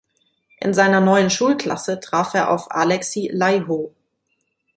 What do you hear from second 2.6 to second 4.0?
Alexi Laiho.